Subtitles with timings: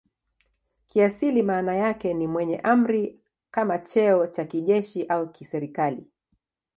[0.87, 3.19] Kiasili maana yake ni "mwenye amri"
[3.51, 6.07] kama cheo cha kijeshi au kiserikali.